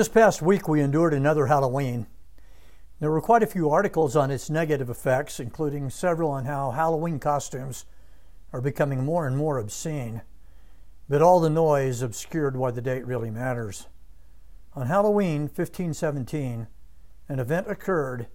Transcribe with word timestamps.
This 0.00 0.08
past 0.08 0.40
week, 0.40 0.66
we 0.66 0.80
endured 0.80 1.12
another 1.12 1.44
Halloween. 1.44 2.06
There 3.00 3.10
were 3.10 3.20
quite 3.20 3.42
a 3.42 3.46
few 3.46 3.68
articles 3.68 4.16
on 4.16 4.30
its 4.30 4.48
negative 4.48 4.88
effects, 4.88 5.38
including 5.38 5.90
several 5.90 6.30
on 6.30 6.46
how 6.46 6.70
Halloween 6.70 7.18
costumes 7.18 7.84
are 8.50 8.62
becoming 8.62 9.04
more 9.04 9.26
and 9.26 9.36
more 9.36 9.58
obscene. 9.58 10.22
But 11.06 11.20
all 11.20 11.38
the 11.38 11.50
noise 11.50 12.00
obscured 12.00 12.56
why 12.56 12.70
the 12.70 12.80
date 12.80 13.06
really 13.06 13.30
matters. 13.30 13.88
On 14.74 14.86
Halloween 14.86 15.42
1517, 15.42 16.66
an 17.28 17.38
event 17.38 17.70
occurred 17.70 18.28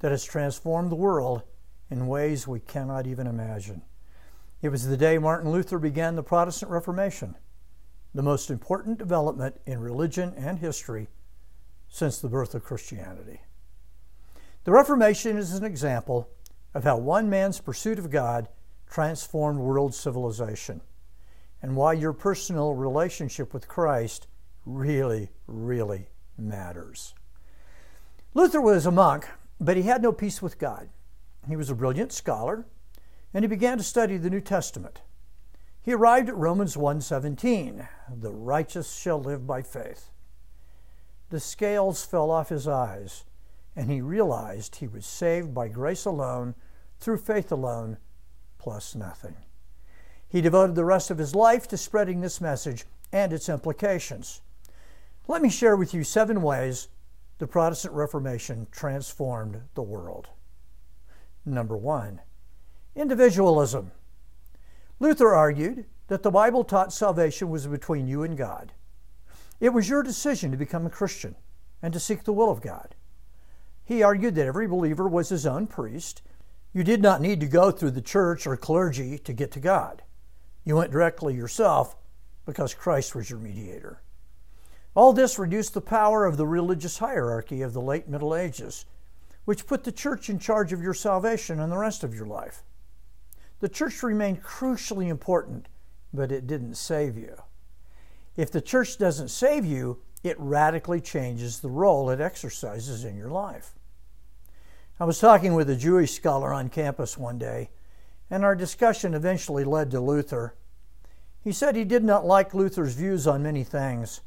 that 0.00 0.10
has 0.10 0.24
transformed 0.24 0.90
the 0.90 0.96
world 0.96 1.44
in 1.88 2.08
ways 2.08 2.48
we 2.48 2.58
cannot 2.58 3.06
even 3.06 3.28
imagine. 3.28 3.82
It 4.60 4.70
was 4.70 4.88
the 4.88 4.96
day 4.96 5.18
Martin 5.18 5.52
Luther 5.52 5.78
began 5.78 6.16
the 6.16 6.24
Protestant 6.24 6.72
Reformation 6.72 7.36
the 8.14 8.22
most 8.22 8.50
important 8.50 8.98
development 8.98 9.60
in 9.66 9.80
religion 9.80 10.34
and 10.36 10.58
history 10.58 11.08
since 11.88 12.18
the 12.18 12.28
birth 12.28 12.54
of 12.54 12.64
Christianity. 12.64 13.40
The 14.64 14.72
Reformation 14.72 15.36
is 15.36 15.54
an 15.54 15.64
example 15.64 16.28
of 16.74 16.84
how 16.84 16.96
one 16.96 17.28
man's 17.28 17.60
pursuit 17.60 17.98
of 17.98 18.10
God 18.10 18.48
transformed 18.88 19.58
world 19.58 19.94
civilization 19.94 20.80
and 21.60 21.76
why 21.76 21.92
your 21.92 22.12
personal 22.12 22.74
relationship 22.74 23.54
with 23.54 23.68
Christ 23.68 24.26
really, 24.66 25.30
really 25.46 26.08
matters. 26.36 27.14
Luther 28.34 28.60
was 28.60 28.86
a 28.86 28.90
monk, 28.90 29.28
but 29.60 29.76
he 29.76 29.82
had 29.82 30.02
no 30.02 30.12
peace 30.12 30.40
with 30.42 30.58
God. 30.58 30.88
He 31.48 31.56
was 31.56 31.70
a 31.70 31.74
brilliant 31.74 32.12
scholar, 32.12 32.66
and 33.34 33.44
he 33.44 33.48
began 33.48 33.78
to 33.78 33.84
study 33.84 34.16
the 34.16 34.30
New 34.30 34.40
Testament. 34.40 35.02
He 35.82 35.92
arrived 35.92 36.28
at 36.28 36.36
Romans 36.36 36.76
1:17, 36.76 37.88
"The 38.08 38.32
righteous 38.32 38.92
shall 38.92 39.20
live 39.20 39.46
by 39.46 39.62
faith." 39.62 40.10
The 41.30 41.40
scales 41.40 42.04
fell 42.04 42.30
off 42.30 42.50
his 42.50 42.68
eyes, 42.68 43.24
and 43.74 43.90
he 43.90 44.00
realized 44.00 44.76
he 44.76 44.86
was 44.86 45.04
saved 45.04 45.52
by 45.52 45.66
grace 45.66 46.04
alone, 46.04 46.54
through 47.00 47.18
faith 47.18 47.50
alone, 47.50 47.98
plus 48.58 48.94
nothing. 48.94 49.36
He 50.28 50.40
devoted 50.40 50.76
the 50.76 50.84
rest 50.84 51.10
of 51.10 51.18
his 51.18 51.34
life 51.34 51.66
to 51.68 51.76
spreading 51.76 52.20
this 52.20 52.40
message 52.40 52.86
and 53.10 53.32
its 53.32 53.48
implications. 53.48 54.40
Let 55.26 55.42
me 55.42 55.48
share 55.48 55.76
with 55.76 55.92
you 55.92 56.04
seven 56.04 56.42
ways 56.42 56.88
the 57.38 57.48
Protestant 57.48 57.94
Reformation 57.94 58.68
transformed 58.70 59.68
the 59.74 59.82
world. 59.82 60.28
Number 61.44 61.76
one, 61.76 62.20
individualism. 62.94 63.90
Luther 65.02 65.34
argued 65.34 65.86
that 66.06 66.22
the 66.22 66.30
Bible 66.30 66.62
taught 66.62 66.92
salvation 66.92 67.50
was 67.50 67.66
between 67.66 68.06
you 68.06 68.22
and 68.22 68.36
God. 68.36 68.72
It 69.58 69.70
was 69.70 69.88
your 69.88 70.04
decision 70.04 70.52
to 70.52 70.56
become 70.56 70.86
a 70.86 70.90
Christian 70.90 71.34
and 71.82 71.92
to 71.92 71.98
seek 71.98 72.22
the 72.22 72.32
will 72.32 72.52
of 72.52 72.62
God. 72.62 72.94
He 73.84 74.04
argued 74.04 74.36
that 74.36 74.46
every 74.46 74.68
believer 74.68 75.08
was 75.08 75.30
his 75.30 75.44
own 75.44 75.66
priest. 75.66 76.22
You 76.72 76.84
did 76.84 77.02
not 77.02 77.20
need 77.20 77.40
to 77.40 77.48
go 77.48 77.72
through 77.72 77.90
the 77.90 78.00
church 78.00 78.46
or 78.46 78.56
clergy 78.56 79.18
to 79.18 79.32
get 79.32 79.50
to 79.50 79.58
God. 79.58 80.02
You 80.64 80.76
went 80.76 80.92
directly 80.92 81.34
yourself 81.34 81.96
because 82.46 82.72
Christ 82.72 83.12
was 83.16 83.28
your 83.28 83.40
mediator. 83.40 84.02
All 84.94 85.12
this 85.12 85.36
reduced 85.36 85.74
the 85.74 85.80
power 85.80 86.24
of 86.24 86.36
the 86.36 86.46
religious 86.46 86.98
hierarchy 86.98 87.62
of 87.62 87.72
the 87.72 87.82
late 87.82 88.06
Middle 88.06 88.36
Ages, 88.36 88.84
which 89.46 89.66
put 89.66 89.82
the 89.82 89.90
church 89.90 90.30
in 90.30 90.38
charge 90.38 90.72
of 90.72 90.80
your 90.80 90.94
salvation 90.94 91.58
and 91.58 91.72
the 91.72 91.76
rest 91.76 92.04
of 92.04 92.14
your 92.14 92.26
life. 92.26 92.62
The 93.62 93.68
church 93.68 94.02
remained 94.02 94.42
crucially 94.42 95.06
important, 95.06 95.68
but 96.12 96.32
it 96.32 96.48
didn't 96.48 96.74
save 96.74 97.16
you. 97.16 97.36
If 98.36 98.50
the 98.50 98.60
church 98.60 98.98
doesn't 98.98 99.28
save 99.28 99.64
you, 99.64 100.00
it 100.24 100.34
radically 100.40 101.00
changes 101.00 101.60
the 101.60 101.70
role 101.70 102.10
it 102.10 102.20
exercises 102.20 103.04
in 103.04 103.16
your 103.16 103.30
life. 103.30 103.74
I 104.98 105.04
was 105.04 105.20
talking 105.20 105.54
with 105.54 105.70
a 105.70 105.76
Jewish 105.76 106.10
scholar 106.10 106.52
on 106.52 106.70
campus 106.70 107.16
one 107.16 107.38
day, 107.38 107.70
and 108.28 108.44
our 108.44 108.56
discussion 108.56 109.14
eventually 109.14 109.62
led 109.62 109.92
to 109.92 110.00
Luther. 110.00 110.56
He 111.40 111.52
said 111.52 111.76
he 111.76 111.84
did 111.84 112.02
not 112.02 112.26
like 112.26 112.54
Luther's 112.54 112.94
views 112.94 113.28
on 113.28 113.44
many 113.44 113.62
things, 113.62 114.22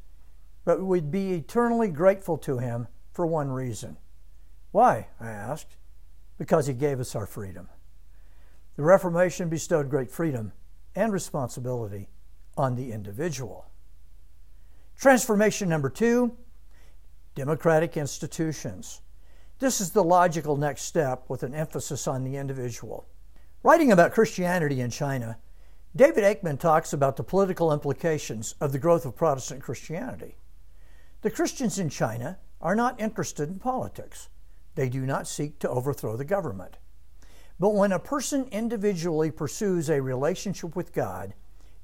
but 0.64 0.82
would 0.82 1.12
be 1.12 1.34
eternally 1.34 1.90
grateful 1.90 2.38
to 2.38 2.60
him 2.60 2.88
for 3.12 3.26
one 3.26 3.50
reason. 3.50 3.98
Why? 4.72 5.10
I 5.20 5.28
asked. 5.28 5.76
Because 6.38 6.68
he 6.68 6.74
gave 6.74 7.02
us 7.02 7.18
our 7.18 7.26
freedom. 7.26 7.68
The 8.76 8.84
Reformation 8.84 9.50
bestowed 9.50 9.90
great 9.90 10.12
freedom 10.12 10.52
and 10.96 11.14
responsibility 11.14 12.10
on 12.58 12.76
the 12.76 12.92
individual. 12.92 13.68
Transformation 14.98 15.70
number 15.70 15.90
two 15.90 16.38
democratic 17.36 17.98
institutions. 17.98 19.02
This 19.60 19.82
is 19.82 19.92
the 19.92 20.04
logical 20.04 20.58
next 20.58 20.84
step 20.84 21.26
with 21.30 21.44
an 21.44 21.54
emphasis 21.54 22.08
on 22.08 22.24
the 22.24 22.38
individual. 22.38 23.08
Writing 23.64 23.92
about 23.92 24.14
Christianity 24.14 24.80
in 24.80 24.90
China, 24.90 25.38
David 25.96 26.24
Aikman 26.24 26.60
talks 26.60 26.94
about 26.94 27.16
the 27.16 27.24
political 27.24 27.72
implications 27.72 28.56
of 28.60 28.72
the 28.72 28.80
growth 28.80 29.06
of 29.06 29.16
Protestant 29.16 29.62
Christianity. 29.62 30.36
The 31.22 31.32
Christians 31.32 31.80
in 31.80 31.90
China 31.90 32.38
are 32.62 32.76
not 32.76 33.00
interested 33.00 33.50
in 33.50 33.60
politics. 33.60 34.30
They 34.76 34.90
do 34.90 35.06
not 35.06 35.28
seek 35.28 35.60
to 35.60 35.70
overthrow 35.70 36.18
the 36.18 36.26
government. 36.26 36.78
But 37.60 37.74
when 37.74 37.92
a 37.92 38.00
person 38.00 38.48
individually 38.52 39.32
pursues 39.32 39.90
a 39.90 40.02
relationship 40.02 40.76
with 40.76 40.94
God, 40.94 41.34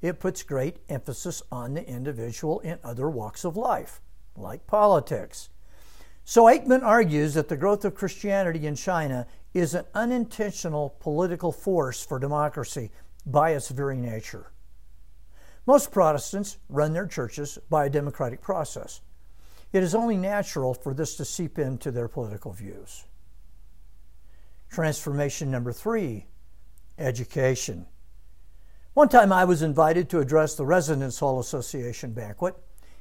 it 0.02 0.20
puts 0.20 0.42
great 0.42 0.78
emphasis 0.88 1.42
on 1.50 1.74
the 1.74 1.88
individual 1.88 2.60
in 2.60 2.78
other 2.84 3.08
walks 3.08 3.44
of 3.44 3.56
life, 3.56 4.00
like 4.36 4.66
politics. 4.66 5.48
So 6.24 6.44
Aikman 6.44 6.82
argues 6.82 7.34
that 7.34 7.48
the 7.48 7.56
growth 7.56 7.84
of 7.84 7.94
Christianity 7.94 8.66
in 8.66 8.74
China 8.74 9.26
is 9.54 9.74
an 9.74 9.84
unintentional 9.94 10.96
political 11.00 11.52
force 11.52 12.04
for 12.04 12.18
democracy 12.18 12.90
by 13.24 13.50
its 13.50 13.68
very 13.68 13.96
nature. 13.96 14.52
Most 15.66 15.92
Protestants 15.92 16.58
run 16.68 16.92
their 16.92 17.06
churches 17.06 17.58
by 17.70 17.86
a 17.86 17.90
democratic 17.90 18.40
process. 18.40 19.00
It 19.72 19.82
is 19.82 19.94
only 19.94 20.16
natural 20.16 20.74
for 20.74 20.92
this 20.92 21.16
to 21.16 21.24
seep 21.24 21.58
into 21.58 21.90
their 21.90 22.08
political 22.08 22.52
views. 22.52 23.04
Transformation 24.72 25.50
number 25.50 25.70
three 25.70 26.24
education. 26.98 27.84
One 28.94 29.10
time 29.10 29.30
I 29.30 29.44
was 29.44 29.60
invited 29.60 30.08
to 30.08 30.18
address 30.18 30.54
the 30.54 30.64
Residence 30.64 31.18
Hall 31.18 31.38
Association 31.38 32.14
banquet 32.14 32.54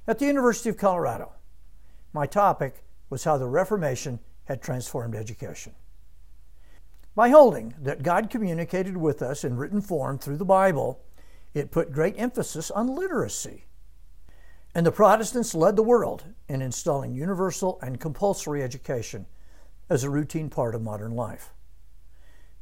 at 0.05 0.19
the 0.19 0.25
University 0.25 0.67
of 0.67 0.75
Colorado. 0.75 1.31
My 2.11 2.25
topic 2.25 2.83
was 3.09 3.23
how 3.23 3.37
the 3.37 3.47
Reformation 3.47 4.19
had 4.45 4.61
transformed 4.61 5.15
education. 5.15 5.73
By 7.15 7.29
holding 7.29 7.73
that 7.81 8.03
God 8.03 8.29
communicated 8.29 8.97
with 8.97 9.21
us 9.21 9.45
in 9.45 9.55
written 9.55 9.79
form 9.79 10.17
through 10.19 10.37
the 10.37 10.45
Bible, 10.45 10.99
it 11.53 11.71
put 11.71 11.93
great 11.93 12.15
emphasis 12.17 12.69
on 12.69 12.93
literacy. 12.93 13.63
And 14.75 14.85
the 14.85 14.91
Protestants 14.91 15.55
led 15.55 15.77
the 15.77 15.83
world 15.83 16.25
in 16.49 16.61
installing 16.61 17.13
universal 17.13 17.79
and 17.81 17.97
compulsory 17.97 18.61
education 18.61 19.25
as 19.89 20.03
a 20.03 20.09
routine 20.09 20.49
part 20.49 20.75
of 20.75 20.81
modern 20.81 21.15
life. 21.15 21.53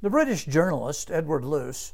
The 0.02 0.10
British 0.10 0.46
journalist 0.46 1.12
Edward 1.12 1.44
Luce 1.44 1.94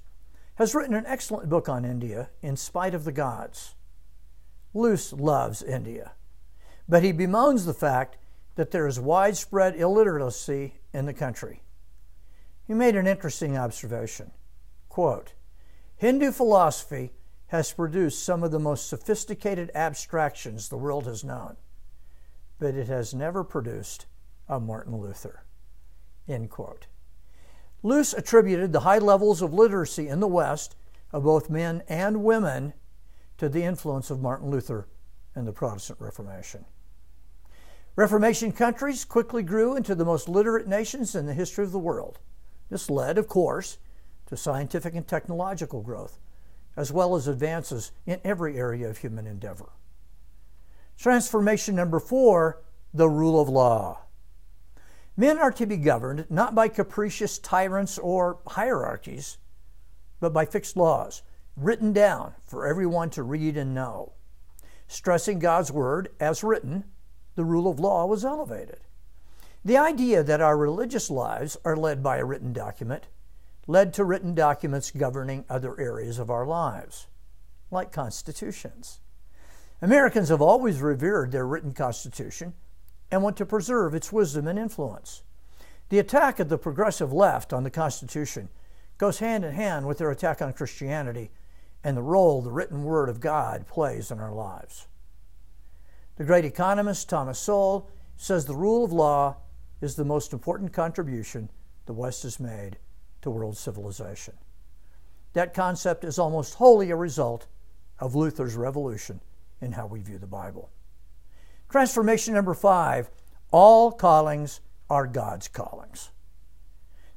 has 0.55 0.75
written 0.75 0.93
an 0.93 1.07
excellent 1.07 1.49
book 1.49 1.67
on 1.67 1.83
India, 1.83 2.29
In 2.43 2.55
Spite 2.55 2.93
of 2.93 3.03
the 3.03 3.11
Gods. 3.11 3.73
Luce 4.75 5.11
loves 5.11 5.63
India, 5.63 6.11
but 6.87 7.01
he 7.01 7.11
bemoans 7.11 7.65
the 7.65 7.73
fact 7.73 8.17
that 8.55 8.69
there 8.69 8.85
is 8.85 8.99
widespread 8.99 9.75
illiteracy 9.75 10.75
in 10.93 11.07
the 11.07 11.13
country. 11.13 11.63
He 12.67 12.75
made 12.75 12.95
an 12.95 13.07
interesting 13.07 13.57
observation. 13.57 14.31
Quote, 14.87 15.33
Hindu 15.97 16.31
philosophy 16.31 17.11
has 17.47 17.73
produced 17.73 18.23
some 18.23 18.43
of 18.43 18.51
the 18.51 18.59
most 18.59 18.87
sophisticated 18.87 19.71
abstractions 19.73 20.69
the 20.69 20.77
world 20.77 21.05
has 21.05 21.23
known, 21.23 21.55
but 22.59 22.75
it 22.75 22.87
has 22.87 23.15
never 23.15 23.43
produced 23.43 24.05
a 24.47 24.59
Martin 24.59 24.95
Luther. 24.95 25.43
End 26.27 26.51
quote. 26.51 26.85
Luce 27.85 28.15
attributed 28.15 28.73
the 28.73 28.79
high 28.79 28.97
levels 28.97 29.43
of 29.43 29.53
literacy 29.53 30.07
in 30.07 30.19
the 30.19 30.27
West 30.27 30.75
of 31.13 31.23
both 31.23 31.51
men 31.51 31.83
and 31.87 32.23
women 32.23 32.73
to 33.37 33.47
the 33.47 33.61
influence 33.61 34.09
of 34.09 34.19
Martin 34.19 34.49
Luther 34.49 34.87
and 35.35 35.45
the 35.45 35.51
Protestant 35.51 36.01
Reformation. 36.01 36.65
Reformation 37.95 38.51
countries 38.51 39.05
quickly 39.05 39.43
grew 39.43 39.75
into 39.75 39.93
the 39.93 40.03
most 40.03 40.27
literate 40.27 40.67
nations 40.67 41.13
in 41.13 41.27
the 41.27 41.35
history 41.35 41.63
of 41.63 41.71
the 41.71 41.77
world. 41.77 42.17
This 42.71 42.89
led, 42.89 43.19
of 43.19 43.27
course, 43.27 43.77
to 44.25 44.35
scientific 44.35 44.95
and 44.95 45.07
technological 45.07 45.83
growth, 45.83 46.17
as 46.75 46.91
well 46.91 47.15
as 47.15 47.27
advances 47.27 47.91
in 48.07 48.19
every 48.23 48.57
area 48.57 48.89
of 48.89 48.97
human 48.97 49.27
endeavor. 49.27 49.69
Transformation 50.97 51.75
number 51.75 51.99
four 51.99 52.63
the 52.95 53.07
rule 53.07 53.39
of 53.39 53.47
law. 53.47 54.04
Men 55.17 55.37
are 55.37 55.51
to 55.51 55.65
be 55.65 55.77
governed 55.77 56.25
not 56.29 56.53
by 56.53 56.67
capricious 56.67 57.39
tyrants 57.39 57.97
or 57.97 58.39
hierarchies, 58.47 59.37
but 60.19 60.33
by 60.33 60.45
fixed 60.45 60.75
laws 60.75 61.21
written 61.55 61.93
down 61.93 62.33
for 62.43 62.67
everyone 62.67 63.09
to 63.11 63.23
read 63.23 63.55
and 63.55 63.73
know. 63.73 64.13
Stressing 64.87 65.39
God's 65.39 65.71
word 65.71 66.09
as 66.19 66.43
written, 66.43 66.83
the 67.35 67.45
rule 67.45 67.69
of 67.69 67.79
law 67.79 68.05
was 68.05 68.25
elevated. 68.25 68.79
The 69.63 69.77
idea 69.77 70.21
that 70.21 70.41
our 70.41 70.57
religious 70.57 71.09
lives 71.09 71.57
are 71.65 71.77
led 71.77 72.03
by 72.03 72.17
a 72.17 72.25
written 72.25 72.53
document 72.53 73.07
led 73.67 73.93
to 73.93 74.03
written 74.03 74.35
documents 74.35 74.91
governing 74.91 75.43
other 75.49 75.79
areas 75.79 76.19
of 76.19 76.29
our 76.29 76.45
lives, 76.45 77.07
like 77.71 77.91
constitutions. 77.91 78.99
Americans 79.81 80.29
have 80.29 80.41
always 80.41 80.81
revered 80.81 81.31
their 81.31 81.47
written 81.47 81.73
constitution 81.73 82.53
and 83.11 83.21
want 83.21 83.37
to 83.37 83.45
preserve 83.45 83.93
its 83.93 84.11
wisdom 84.11 84.47
and 84.47 84.57
influence. 84.57 85.23
The 85.89 85.99
attack 85.99 86.39
of 86.39 86.49
the 86.49 86.57
progressive 86.57 87.13
left 87.13 87.53
on 87.53 87.63
the 87.63 87.69
Constitution 87.69 88.49
goes 88.97 89.19
hand 89.19 89.45
in 89.45 89.53
hand 89.53 89.85
with 89.85 89.97
their 89.97 90.11
attack 90.11 90.41
on 90.41 90.53
Christianity 90.53 91.31
and 91.83 91.95
the 91.95 92.01
role 92.01 92.41
the 92.41 92.51
written 92.51 92.83
Word 92.83 93.09
of 93.09 93.19
God 93.19 93.67
plays 93.67 94.09
in 94.09 94.19
our 94.19 94.33
lives. 94.33 94.87
The 96.15 96.23
great 96.23 96.45
economist 96.45 97.09
Thomas 97.09 97.37
Sowell 97.37 97.89
says 98.17 98.45
the 98.45 98.55
rule 98.55 98.83
of 98.83 98.91
law 98.91 99.37
is 99.81 99.95
the 99.95 100.05
most 100.05 100.33
important 100.33 100.73
contribution 100.73 101.51
the 101.85 101.93
West 101.93 102.23
has 102.23 102.39
made 102.39 102.77
to 103.21 103.29
world 103.29 103.57
civilization. 103.57 104.33
That 105.33 105.53
concept 105.53 106.03
is 106.03 106.17
almost 106.17 106.55
wholly 106.55 106.89
a 106.89 106.95
result 106.95 107.47
of 107.99 108.15
Luther's 108.15 108.55
revolution 108.55 109.19
in 109.61 109.73
how 109.73 109.85
we 109.85 110.01
view 110.01 110.17
the 110.17 110.25
Bible. 110.25 110.69
Transformation 111.69 112.33
number 112.33 112.53
five 112.53 113.09
all 113.51 113.91
callings 113.91 114.59
are 114.89 115.07
God's 115.07 115.47
callings. 115.47 116.11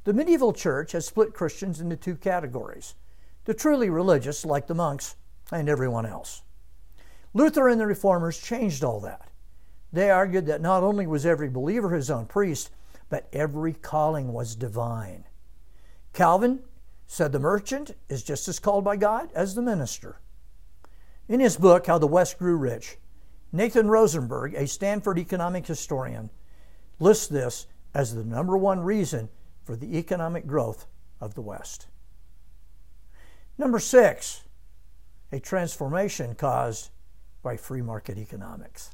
The 0.05 0.12
medieval 0.12 0.53
church 0.53 0.93
has 0.93 1.06
split 1.06 1.35
Christians 1.35 1.81
into 1.81 1.97
two 1.97 2.17
categories 2.17 2.95
the 3.45 3.55
truly 3.55 3.89
religious, 3.89 4.45
like 4.45 4.67
the 4.67 4.75
monks, 4.75 5.17
and 5.50 5.69
everyone 5.69 6.05
else. 6.05 6.43
Luther 7.33 7.69
and 7.69 7.81
the 7.81 7.87
Reformers 7.87 8.39
changed 8.39 8.85
all 8.85 9.00
that. 9.00 9.31
They 9.93 10.11
argued 10.11 10.47
that 10.47 10.61
not 10.61 10.83
only 10.83 11.06
was 11.06 11.25
every 11.25 11.49
believer 11.49 11.95
his 11.95 12.11
own 12.11 12.27
priest, 12.27 12.71
but 13.09 13.27
every 13.33 13.73
calling 13.73 14.33
was 14.35 14.55
divine. 14.55 15.25
Calvin 16.12 16.61
said 17.06 17.33
the 17.33 17.39
merchant 17.39 17.97
is 18.09 18.23
just 18.23 18.49
as 18.49 18.59
called 18.59 18.85
by 18.85 18.97
God 18.97 19.31
as 19.35 19.55
the 19.55 19.62
minister. 19.62 20.21
In 21.27 21.41
his 21.41 21.56
book, 21.56 21.87
How 21.87 21.99
the 21.99 22.06
West 22.06 22.39
Grew 22.39 22.56
Rich, 22.56 22.99
Nathan 23.53 23.89
Rosenberg, 23.89 24.55
a 24.55 24.67
Stanford 24.67 25.19
economic 25.19 25.67
historian, 25.67 26.31
lists 26.99 27.29
this 27.29 27.67
as 27.95 28.15
the 28.15 28.25
number 28.25 28.56
one 28.56 28.81
reason 28.81 29.29
for 29.65 29.77
the 29.77 29.99
economic 29.99 30.47
growth 30.47 30.87
of 31.21 31.35
the 31.35 31.41
West. 31.41 31.87
Number 33.56 33.79
six, 33.79 34.45
a 35.33 35.41
transformation 35.41 36.35
caused 36.35 36.91
by 37.43 37.56
free 37.56 37.83
market 37.83 38.19
economics. 38.19 38.91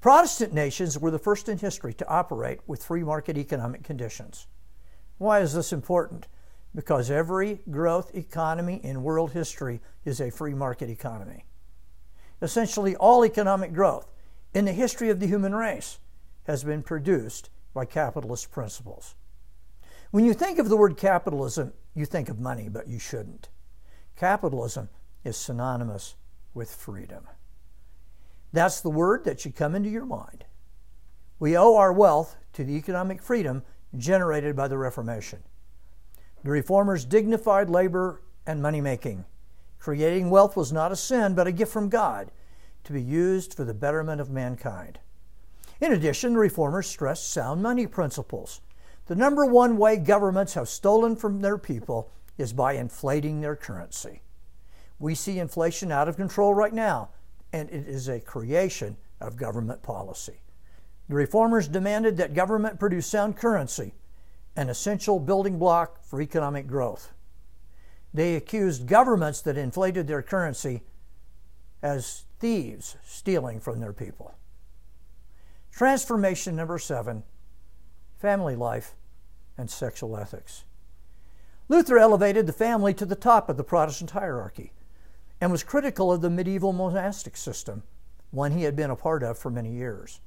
Protestant 0.00 0.52
nations 0.54 0.98
were 0.98 1.10
the 1.10 1.18
first 1.18 1.48
in 1.48 1.58
history 1.58 1.92
to 1.94 2.08
operate 2.08 2.60
with 2.66 2.84
free 2.84 3.02
market 3.02 3.36
economic 3.36 3.82
conditions. 3.82 4.46
Why 5.18 5.40
is 5.40 5.54
this 5.54 5.72
important? 5.72 6.28
because 6.74 7.10
every 7.10 7.60
growth 7.70 8.14
economy 8.14 8.80
in 8.82 9.02
world 9.02 9.32
history 9.32 9.80
is 10.04 10.20
a 10.20 10.30
free 10.30 10.54
market 10.54 10.90
economy. 10.90 11.44
Essentially, 12.40 12.94
all 12.96 13.24
economic 13.24 13.72
growth 13.72 14.10
in 14.54 14.64
the 14.64 14.72
history 14.72 15.10
of 15.10 15.20
the 15.20 15.26
human 15.26 15.54
race 15.54 15.98
has 16.44 16.64
been 16.64 16.82
produced 16.82 17.50
by 17.74 17.84
capitalist 17.84 18.50
principles. 18.50 19.14
When 20.10 20.24
you 20.24 20.32
think 20.32 20.58
of 20.58 20.68
the 20.68 20.76
word 20.76 20.96
capitalism, 20.96 21.72
you 21.94 22.06
think 22.06 22.28
of 22.28 22.40
money, 22.40 22.68
but 22.68 22.88
you 22.88 22.98
shouldn't. 22.98 23.48
Capitalism 24.16 24.88
is 25.24 25.36
synonymous 25.36 26.16
with 26.54 26.74
freedom. 26.74 27.26
That's 28.52 28.80
the 28.80 28.90
word 28.90 29.24
that 29.24 29.40
should 29.40 29.54
come 29.54 29.74
into 29.74 29.90
your 29.90 30.06
mind. 30.06 30.44
We 31.38 31.56
owe 31.56 31.76
our 31.76 31.92
wealth 31.92 32.36
to 32.54 32.64
the 32.64 32.76
economic 32.76 33.22
freedom 33.22 33.62
generated 33.96 34.56
by 34.56 34.68
the 34.68 34.78
Reformation. 34.78 35.42
The 36.42 36.50
reformers 36.50 37.04
dignified 37.04 37.68
labor 37.68 38.22
and 38.46 38.62
money 38.62 38.80
making. 38.80 39.24
Creating 39.78 40.30
wealth 40.30 40.56
was 40.56 40.72
not 40.72 40.92
a 40.92 40.96
sin, 40.96 41.34
but 41.34 41.46
a 41.46 41.52
gift 41.52 41.72
from 41.72 41.88
God 41.88 42.30
to 42.84 42.92
be 42.92 43.02
used 43.02 43.54
for 43.54 43.64
the 43.64 43.74
betterment 43.74 44.20
of 44.20 44.30
mankind. 44.30 44.98
In 45.80 45.92
addition, 45.92 46.32
the 46.32 46.38
reformers 46.40 46.86
stressed 46.86 47.32
sound 47.32 47.62
money 47.62 47.86
principles. 47.86 48.60
The 49.06 49.14
number 49.14 49.46
one 49.46 49.76
way 49.76 49.96
governments 49.96 50.54
have 50.54 50.68
stolen 50.68 51.16
from 51.16 51.40
their 51.40 51.58
people 51.58 52.10
is 52.36 52.52
by 52.52 52.74
inflating 52.74 53.40
their 53.40 53.56
currency. 53.56 54.22
We 54.98 55.14
see 55.14 55.38
inflation 55.38 55.92
out 55.92 56.08
of 56.08 56.16
control 56.16 56.54
right 56.54 56.72
now, 56.72 57.10
and 57.52 57.70
it 57.70 57.86
is 57.88 58.08
a 58.08 58.20
creation 58.20 58.96
of 59.20 59.36
government 59.36 59.82
policy. 59.82 60.40
The 61.08 61.14
reformers 61.14 61.68
demanded 61.68 62.16
that 62.16 62.34
government 62.34 62.78
produce 62.78 63.06
sound 63.06 63.36
currency 63.36 63.94
an 64.56 64.68
essential 64.68 65.20
building 65.20 65.56
block 65.56 66.02
for 66.02 66.20
economic 66.20 66.66
growth. 66.66 67.12
They 68.18 68.34
accused 68.34 68.88
governments 68.88 69.42
that 69.42 69.56
inflated 69.56 70.08
their 70.08 70.22
currency 70.22 70.82
as 71.80 72.24
thieves 72.40 72.96
stealing 73.04 73.60
from 73.60 73.78
their 73.78 73.92
people. 73.92 74.34
Transformation 75.70 76.56
number 76.56 76.80
seven 76.80 77.22
family 78.16 78.56
life 78.56 78.96
and 79.56 79.70
sexual 79.70 80.16
ethics. 80.16 80.64
Luther 81.68 81.96
elevated 81.96 82.48
the 82.48 82.52
family 82.52 82.92
to 82.94 83.06
the 83.06 83.14
top 83.14 83.48
of 83.48 83.56
the 83.56 83.62
Protestant 83.62 84.10
hierarchy 84.10 84.72
and 85.40 85.52
was 85.52 85.62
critical 85.62 86.10
of 86.10 86.20
the 86.20 86.28
medieval 86.28 86.72
monastic 86.72 87.36
system, 87.36 87.84
one 88.32 88.50
he 88.50 88.64
had 88.64 88.74
been 88.74 88.90
a 88.90 88.96
part 88.96 89.22
of 89.22 89.38
for 89.38 89.48
many 89.52 89.70
years. 89.70 90.20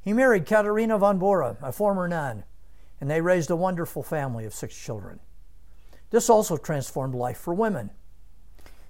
He 0.00 0.14
married 0.14 0.46
Katharina 0.46 0.96
von 0.96 1.18
Bora, 1.18 1.58
a 1.60 1.72
former 1.72 2.08
nun, 2.08 2.44
and 3.02 3.10
they 3.10 3.20
raised 3.20 3.50
a 3.50 3.54
wonderful 3.54 4.02
family 4.02 4.46
of 4.46 4.54
six 4.54 4.74
children. 4.74 5.20
This 6.12 6.28
also 6.28 6.58
transformed 6.58 7.14
life 7.14 7.38
for 7.38 7.54
women. 7.54 7.90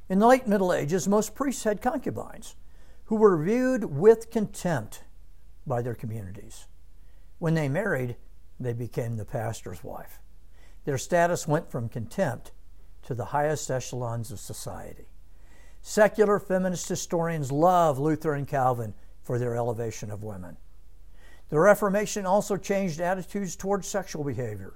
In 0.08 0.18
the 0.18 0.26
late 0.26 0.48
Middle 0.48 0.72
Ages, 0.72 1.06
most 1.06 1.36
priests 1.36 1.62
had 1.62 1.80
concubines 1.80 2.56
who 3.04 3.14
were 3.14 3.42
viewed 3.42 3.84
with 3.84 4.32
contempt 4.32 5.04
by 5.64 5.82
their 5.82 5.94
communities. 5.94 6.66
When 7.38 7.54
they 7.54 7.68
married, 7.68 8.16
they 8.58 8.72
became 8.72 9.16
the 9.16 9.24
pastor's 9.24 9.84
wife. 9.84 10.18
Their 10.84 10.98
status 10.98 11.46
went 11.46 11.70
from 11.70 11.88
contempt 11.88 12.50
to 13.04 13.14
the 13.14 13.26
highest 13.26 13.70
echelons 13.70 14.32
of 14.32 14.40
society. 14.40 15.06
Secular 15.80 16.40
feminist 16.40 16.88
historians 16.88 17.52
love 17.52 18.00
Luther 18.00 18.34
and 18.34 18.48
Calvin 18.48 18.94
for 19.22 19.38
their 19.38 19.54
elevation 19.54 20.10
of 20.10 20.24
women. 20.24 20.56
The 21.50 21.60
Reformation 21.60 22.26
also 22.26 22.56
changed 22.56 23.00
attitudes 23.00 23.54
towards 23.54 23.86
sexual 23.86 24.24
behavior. 24.24 24.74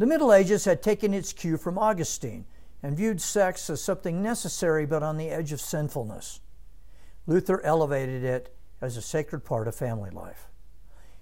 The 0.00 0.06
Middle 0.06 0.32
Ages 0.32 0.64
had 0.64 0.82
taken 0.82 1.12
its 1.12 1.34
cue 1.34 1.58
from 1.58 1.76
Augustine 1.76 2.46
and 2.82 2.96
viewed 2.96 3.20
sex 3.20 3.68
as 3.68 3.84
something 3.84 4.22
necessary 4.22 4.86
but 4.86 5.02
on 5.02 5.18
the 5.18 5.28
edge 5.28 5.52
of 5.52 5.60
sinfulness. 5.60 6.40
Luther 7.26 7.60
elevated 7.60 8.24
it 8.24 8.56
as 8.80 8.96
a 8.96 9.02
sacred 9.02 9.40
part 9.40 9.68
of 9.68 9.74
family 9.74 10.08
life. 10.08 10.48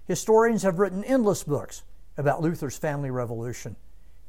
Historians 0.05 0.63
have 0.63 0.79
written 0.79 1.03
endless 1.03 1.43
books 1.43 1.83
about 2.17 2.41
Luther's 2.41 2.77
family 2.77 3.11
revolution 3.11 3.75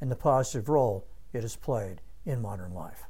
and 0.01 0.11
the 0.11 0.17
positive 0.17 0.67
role 0.67 1.07
it 1.31 1.43
has 1.43 1.55
played 1.55 2.01
in 2.25 2.41
modern 2.41 2.73
life. 2.73 3.05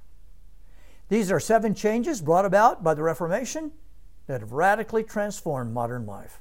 These 1.10 1.32
are 1.32 1.40
seven 1.40 1.74
changes 1.74 2.22
brought 2.22 2.46
about 2.46 2.84
by 2.84 2.94
the 2.94 3.02
Reformation 3.02 3.72
that 4.28 4.42
have 4.42 4.52
radically 4.52 5.04
transformed 5.04 5.74
modern 5.74 6.06
life. 6.06 6.40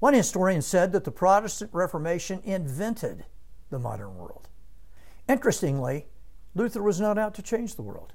One 0.00 0.14
historian 0.14 0.62
said 0.62 0.90
that 0.90 1.04
the 1.04 1.12
Protestant 1.12 1.70
Reformation 1.72 2.40
invented 2.42 3.24
the 3.70 3.78
modern 3.78 4.16
world. 4.16 4.48
Interestingly, 5.28 6.06
Luther 6.54 6.82
was 6.82 7.00
not 7.00 7.18
out 7.18 7.34
to 7.34 7.42
change 7.42 7.74
the 7.76 7.82
world. 7.82 8.12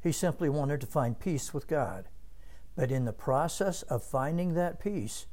He 0.00 0.12
simply 0.12 0.48
wanted 0.48 0.80
to 0.80 0.86
find 0.86 1.18
peace 1.18 1.52
with 1.52 1.66
God. 1.66 2.08
But 2.76 2.92
in 2.92 3.04
the 3.04 3.12
process 3.12 3.82
of 3.82 4.04
finding 4.04 4.54
that 4.54 4.80
peace, 4.80 5.26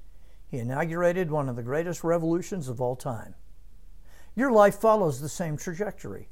he 0.47 0.57
inaugurated 0.57 1.29
one 1.29 1.47
of 1.47 1.55
the 1.55 1.63
greatest 1.63 2.03
revolutions 2.03 2.67
of 2.67 2.81
all 2.81 2.95
time. 2.95 3.35
Your 4.35 4.51
life 4.51 4.79
follows 4.79 5.21
the 5.21 5.29
same 5.29 5.55
trajectory. 5.55 6.29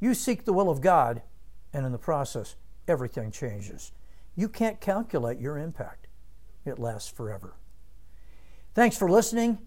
You 0.00 0.14
seek 0.14 0.44
the 0.44 0.52
will 0.52 0.68
of 0.68 0.80
God, 0.80 1.22
and 1.72 1.86
in 1.86 1.92
the 1.92 1.98
process, 1.98 2.56
everything 2.88 3.30
changes. 3.30 3.92
You 4.34 4.48
can't 4.48 4.80
calculate 4.80 5.38
your 5.38 5.58
impact, 5.58 6.08
it 6.64 6.78
lasts 6.78 7.10
forever. 7.10 7.54
Thanks 8.74 8.96
for 8.96 9.10
listening. 9.10 9.58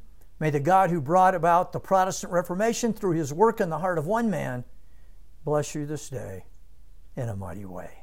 May 0.41 0.49
the 0.49 0.59
God 0.59 0.89
who 0.89 0.99
brought 0.99 1.35
about 1.35 1.71
the 1.71 1.79
Protestant 1.79 2.33
Reformation 2.33 2.93
through 2.93 3.11
his 3.11 3.31
work 3.31 3.61
in 3.61 3.69
the 3.69 3.77
heart 3.77 3.99
of 3.99 4.07
one 4.07 4.31
man 4.31 4.63
bless 5.45 5.75
you 5.75 5.85
this 5.85 6.09
day 6.09 6.45
in 7.15 7.29
a 7.29 7.35
mighty 7.35 7.63
way. 7.63 8.00